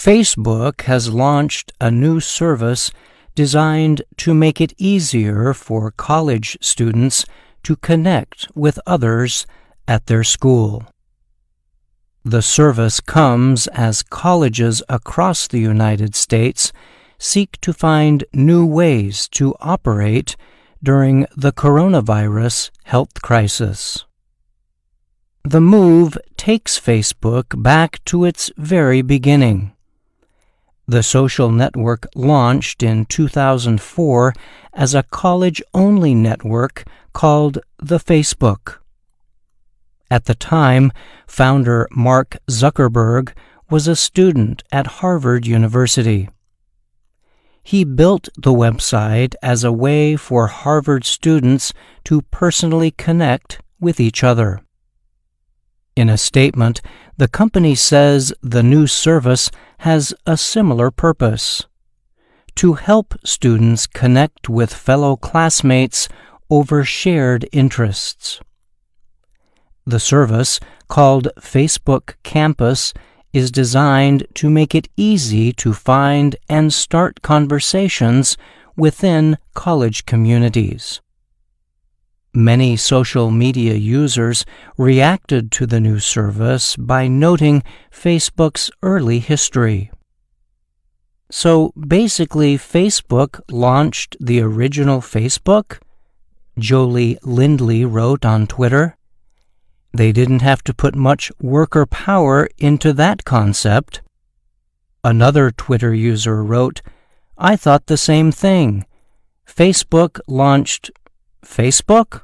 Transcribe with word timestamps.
Facebook 0.00 0.80
has 0.84 1.12
launched 1.12 1.72
a 1.78 1.90
new 1.90 2.20
service 2.20 2.90
designed 3.34 4.00
to 4.16 4.32
make 4.32 4.58
it 4.58 4.72
easier 4.78 5.52
for 5.52 5.90
college 5.90 6.56
students 6.62 7.26
to 7.64 7.76
connect 7.76 8.48
with 8.54 8.80
others 8.86 9.46
at 9.86 10.06
their 10.06 10.24
school. 10.24 10.86
The 12.24 12.40
service 12.40 12.98
comes 13.00 13.66
as 13.66 14.02
colleges 14.02 14.82
across 14.88 15.46
the 15.46 15.60
United 15.60 16.14
States 16.14 16.72
seek 17.18 17.60
to 17.60 17.74
find 17.74 18.24
new 18.32 18.64
ways 18.64 19.28
to 19.32 19.54
operate 19.60 20.34
during 20.82 21.26
the 21.36 21.52
coronavirus 21.52 22.70
health 22.84 23.20
crisis. 23.20 24.06
The 25.44 25.60
move 25.60 26.16
takes 26.38 26.80
Facebook 26.80 27.62
back 27.62 28.02
to 28.06 28.24
its 28.24 28.50
very 28.56 29.02
beginning. 29.02 29.74
The 30.90 31.04
social 31.04 31.52
network 31.52 32.04
launched 32.16 32.82
in 32.82 33.04
2004 33.04 34.34
as 34.72 34.92
a 34.92 35.04
college 35.04 35.62
only 35.72 36.16
network 36.16 36.82
called 37.12 37.58
The 37.78 38.00
Facebook. 38.00 38.78
At 40.10 40.24
the 40.24 40.34
time, 40.34 40.90
founder 41.28 41.86
Mark 41.92 42.38
Zuckerberg 42.50 43.32
was 43.70 43.86
a 43.86 43.94
student 43.94 44.64
at 44.72 44.98
Harvard 44.98 45.46
University. 45.46 46.28
He 47.62 47.84
built 47.84 48.28
the 48.36 48.52
website 48.52 49.36
as 49.40 49.62
a 49.62 49.70
way 49.70 50.16
for 50.16 50.48
Harvard 50.48 51.04
students 51.04 51.72
to 52.02 52.22
personally 52.32 52.90
connect 52.90 53.60
with 53.78 54.00
each 54.00 54.24
other. 54.24 54.60
In 55.96 56.08
a 56.08 56.16
statement, 56.16 56.80
the 57.16 57.28
company 57.28 57.74
says 57.74 58.32
the 58.42 58.62
new 58.62 58.86
service 58.86 59.50
has 59.78 60.14
a 60.26 60.36
similar 60.36 60.90
purpose 60.90 61.66
to 62.56 62.74
help 62.74 63.14
students 63.24 63.86
connect 63.86 64.48
with 64.48 64.72
fellow 64.72 65.16
classmates 65.16 66.08
over 66.50 66.84
shared 66.84 67.48
interests. 67.52 68.40
The 69.86 70.00
service, 70.00 70.60
called 70.88 71.28
Facebook 71.40 72.14
Campus, 72.22 72.92
is 73.32 73.50
designed 73.50 74.26
to 74.34 74.50
make 74.50 74.74
it 74.74 74.88
easy 74.96 75.52
to 75.54 75.72
find 75.72 76.36
and 76.48 76.72
start 76.72 77.22
conversations 77.22 78.36
within 78.76 79.38
college 79.54 80.04
communities. 80.04 81.00
Many 82.32 82.76
social 82.76 83.32
media 83.32 83.74
users 83.74 84.46
reacted 84.78 85.50
to 85.52 85.66
the 85.66 85.80
new 85.80 85.98
service 85.98 86.76
by 86.76 87.08
noting 87.08 87.64
Facebook's 87.90 88.70
early 88.84 89.18
history. 89.18 89.90
So 91.28 91.72
basically, 91.76 92.56
Facebook 92.56 93.40
launched 93.50 94.16
the 94.20 94.40
original 94.40 95.00
Facebook? 95.00 95.80
Jolie 96.56 97.18
Lindley 97.24 97.84
wrote 97.84 98.24
on 98.24 98.46
Twitter. 98.46 98.96
They 99.92 100.12
didn't 100.12 100.42
have 100.42 100.62
to 100.64 100.74
put 100.74 100.94
much 100.94 101.32
worker 101.40 101.84
power 101.84 102.48
into 102.58 102.92
that 102.92 103.24
concept. 103.24 104.02
Another 105.02 105.50
Twitter 105.50 105.92
user 105.92 106.44
wrote, 106.44 106.80
I 107.36 107.56
thought 107.56 107.86
the 107.86 107.96
same 107.96 108.30
thing. 108.30 108.84
Facebook 109.46 110.20
launched 110.28 110.92
Facebook? 111.44 112.22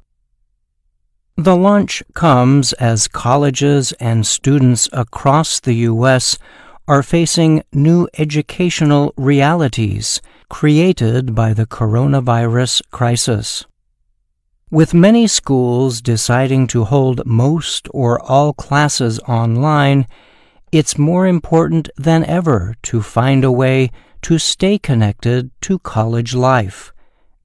The 1.37 1.57
launch 1.57 2.03
comes 2.15 2.73
as 2.75 3.09
colleges 3.09 3.93
and 4.01 4.27
students 4.27 4.89
across 4.93 5.61
the 5.61 5.75
U.S. 5.91 6.39
are 6.89 7.03
facing 7.03 7.63
new 7.73 8.09
educational 8.17 9.13
realities 9.17 10.23
created 10.49 11.35
by 11.35 11.53
the 11.53 11.67
coronavirus 11.67 12.83
crisis. 12.91 13.67
With 14.71 14.95
many 14.95 15.27
schools 15.27 16.01
deciding 16.01 16.67
to 16.69 16.85
hold 16.85 17.27
most 17.27 17.89
or 17.93 18.21
all 18.21 18.53
classes 18.53 19.19
online, 19.21 20.07
it's 20.73 20.99
more 20.99 21.27
important 21.27 21.89
than 21.97 22.25
ever 22.25 22.75
to 22.85 23.03
find 23.03 23.45
a 23.45 23.53
way 23.53 23.91
to 24.23 24.39
stay 24.39 24.79
connected 24.79 25.51
to 25.61 25.79
college 25.79 26.35
life, 26.35 26.93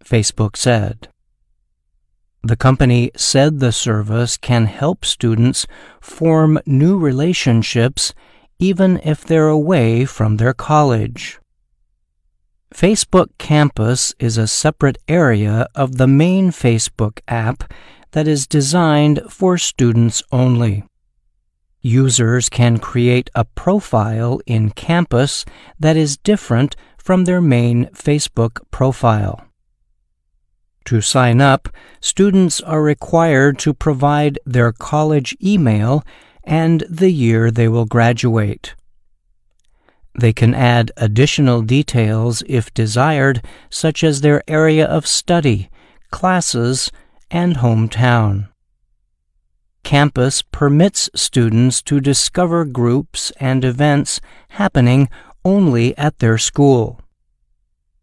Facebook 0.04 0.56
said. 0.56 1.10
The 2.44 2.56
company 2.56 3.12
said 3.16 3.60
the 3.60 3.72
service 3.72 4.36
can 4.36 4.66
help 4.66 5.06
students 5.06 5.68
form 6.00 6.60
new 6.66 6.98
relationships 6.98 8.14
even 8.58 9.00
if 9.04 9.24
they're 9.24 9.48
away 9.48 10.06
from 10.06 10.38
their 10.38 10.54
college. 10.54 11.40
Facebook 12.74 13.28
Campus 13.38 14.16
is 14.18 14.38
a 14.38 14.48
separate 14.48 14.98
area 15.08 15.68
of 15.76 15.98
the 15.98 16.08
main 16.08 16.52
Facebook 16.52 17.20
app 17.28 17.72
that 18.12 18.28
is 18.28 18.48
designed 18.48 19.22
for 19.30 19.58
students 19.58 20.24
only. 20.32 20.84
Users 21.82 22.50
can 22.50 22.78
create 22.78 23.30
a 23.36 23.46
profile 23.46 24.40
in 24.46 24.70
Campus 24.72 25.46
that 25.80 25.98
is 25.98 26.18
different 26.18 26.76
from 26.98 27.26
their 27.26 27.42
main 27.42 27.88
Facebook 27.88 28.60
profile. 28.72 29.46
To 30.86 31.02
sign 31.02 31.42
up, 31.42 31.70
students 32.00 32.60
are 32.62 32.82
required 32.82 33.60
to 33.60 33.74
provide 33.74 34.40
their 34.46 34.72
college 34.72 35.36
email 35.44 36.04
and 36.44 36.84
the 36.90 37.12
year 37.12 37.52
they 37.52 37.68
will 37.68 37.86
graduate. 37.86 38.76
They 40.20 40.34
can 40.34 40.54
add 40.54 40.92
additional 40.98 41.62
details 41.62 42.44
if 42.48 42.74
desired, 42.74 43.46
such 43.70 44.04
as 44.04 44.22
their 44.22 44.44
area 44.48 44.86
of 44.86 45.08
study, 45.08 45.70
classes, 46.12 46.92
and 47.30 47.58
hometown. 47.58 48.50
Campus 49.84 50.42
permits 50.42 51.10
students 51.16 51.82
to 51.84 52.00
discover 52.00 52.66
groups 52.66 53.32
and 53.40 53.64
events 53.64 54.20
happening 54.50 55.10
only 55.44 55.98
at 55.98 56.20
their 56.20 56.38
school. 56.38 57.00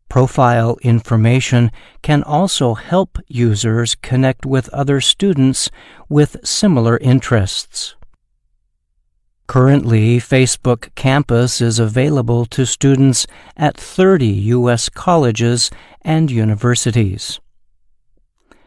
Profile 0.08 0.78
information 0.82 1.70
can 2.02 2.22
also 2.22 2.74
help 2.74 3.18
users 3.26 3.94
connect 3.94 4.46
with 4.46 4.68
other 4.70 5.00
students 5.00 5.70
with 6.08 6.36
similar 6.44 6.96
interests. 6.98 7.94
Currently, 9.46 10.18
Facebook 10.18 10.94
Campus 10.94 11.60
is 11.60 11.78
available 11.78 12.44
to 12.46 12.66
students 12.66 13.26
at 13.56 13.76
30 13.76 14.26
U.S. 14.26 14.88
colleges 14.88 15.70
and 16.02 16.30
universities. 16.30 17.40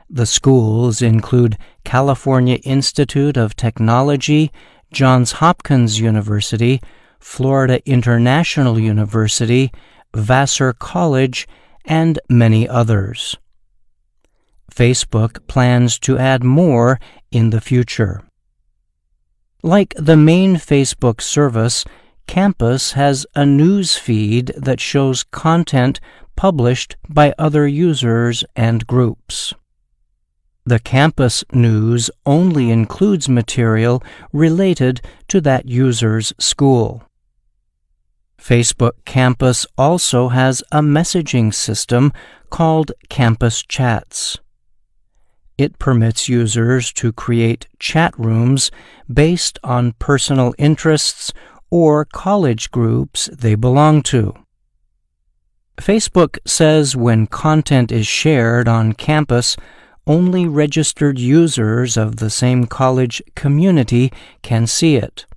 The 0.09 0.25
schools 0.25 1.01
include 1.01 1.57
California 1.85 2.57
Institute 2.63 3.37
of 3.37 3.55
Technology, 3.55 4.51
Johns 4.91 5.33
Hopkins 5.33 5.99
University, 5.99 6.81
Florida 7.19 7.79
International 7.87 8.77
University, 8.79 9.71
Vassar 10.15 10.73
College, 10.73 11.47
and 11.85 12.19
many 12.29 12.67
others. 12.67 13.37
Facebook 14.71 15.45
plans 15.47 15.99
to 15.99 16.17
add 16.17 16.43
more 16.43 16.99
in 17.31 17.49
the 17.49 17.61
future. 17.61 18.21
Like 19.63 19.93
the 19.97 20.17
main 20.17 20.55
Facebook 20.55 21.21
service, 21.21 21.85
Campus 22.27 22.93
has 22.93 23.25
a 23.35 23.45
news 23.45 23.97
feed 23.97 24.53
that 24.55 24.79
shows 24.79 25.23
content 25.23 25.99
published 26.35 26.95
by 27.09 27.33
other 27.37 27.67
users 27.67 28.43
and 28.55 28.87
groups. 28.87 29.53
The 30.65 30.79
campus 30.79 31.43
news 31.51 32.09
only 32.25 32.69
includes 32.69 33.27
material 33.27 34.01
related 34.31 35.01
to 35.27 35.41
that 35.41 35.67
user's 35.67 36.33
school. 36.39 37.03
Facebook 38.41 38.93
Campus 39.05 39.67
also 39.77 40.29
has 40.29 40.63
a 40.71 40.81
messaging 40.81 41.53
system 41.53 42.11
called 42.49 42.91
Campus 43.07 43.61
Chats. 43.61 44.39
It 45.59 45.77
permits 45.77 46.27
users 46.27 46.91
to 46.93 47.13
create 47.13 47.67
chat 47.77 48.17
rooms 48.17 48.71
based 49.13 49.59
on 49.63 49.93
personal 49.99 50.55
interests 50.57 51.31
or 51.69 52.03
college 52.03 52.71
groups 52.71 53.29
they 53.31 53.53
belong 53.53 54.01
to. 54.03 54.33
Facebook 55.77 56.39
says 56.45 56.95
when 56.95 57.27
content 57.27 57.91
is 57.91 58.07
shared 58.07 58.67
on 58.67 58.93
campus, 58.93 59.55
only 60.07 60.47
registered 60.47 61.19
users 61.19 61.95
of 61.95 62.15
the 62.15 62.31
same 62.31 62.65
college 62.65 63.21
community 63.35 64.11
can 64.41 64.65
see 64.65 64.95
it. 64.95 65.27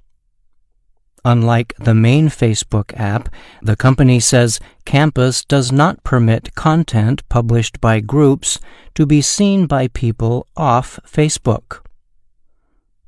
Unlike 1.24 1.74
the 1.78 1.94
main 1.94 2.28
Facebook 2.28 2.92
app, 2.98 3.28
the 3.62 3.76
company 3.76 4.20
says 4.20 4.60
Campus 4.84 5.44
does 5.44 5.72
not 5.72 6.04
permit 6.04 6.54
content 6.54 7.26
published 7.28 7.80
by 7.80 8.00
groups 8.00 8.58
to 8.94 9.06
be 9.06 9.22
seen 9.22 9.66
by 9.66 9.88
people 9.88 10.46
off 10.56 11.00
Facebook. 11.06 11.80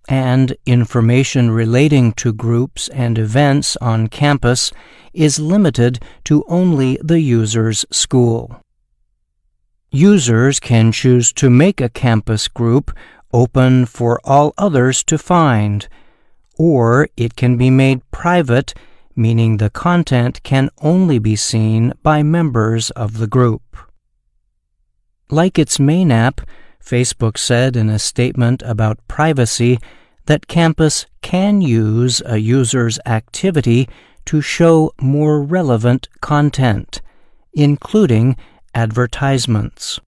and 0.08 0.56
information 0.66 1.50
relating 1.50 2.12
to 2.12 2.32
groups 2.32 2.88
and 2.88 3.18
events 3.18 3.76
on 3.80 4.06
campus 4.06 4.72
is 5.12 5.40
limited 5.40 5.98
to 6.24 6.44
only 6.48 6.98
the 7.02 7.20
user's 7.20 7.84
school. 7.90 8.60
Users 9.90 10.60
can 10.60 10.92
choose 10.92 11.32
to 11.32 11.48
make 11.50 11.80
a 11.80 11.88
campus 11.88 12.48
group 12.48 12.96
open 13.32 13.86
for 13.86 14.20
all 14.24 14.52
others 14.56 15.02
to 15.04 15.18
find, 15.18 15.88
or 16.58 17.08
it 17.16 17.36
can 17.36 17.56
be 17.56 17.70
made 17.70 18.08
private, 18.10 18.74
meaning 19.14 19.56
the 19.56 19.70
content 19.70 20.42
can 20.42 20.70
only 20.80 21.18
be 21.18 21.36
seen 21.36 21.92
by 22.02 22.22
members 22.22 22.90
of 22.90 23.18
the 23.18 23.26
group. 23.26 23.62
Like 25.30 25.58
its 25.58 25.80
main 25.80 26.10
app, 26.12 26.40
Facebook 26.82 27.36
said 27.36 27.76
in 27.76 27.88
a 27.88 27.98
statement 27.98 28.62
about 28.62 29.06
privacy 29.08 29.78
that 30.26 30.46
Campus 30.46 31.06
can 31.20 31.60
use 31.60 32.22
a 32.24 32.38
user's 32.38 32.98
activity 33.06 33.88
to 34.26 34.40
show 34.40 34.92
more 35.00 35.42
relevant 35.42 36.08
content, 36.20 37.00
including 37.54 38.36
advertisements. 38.74 40.00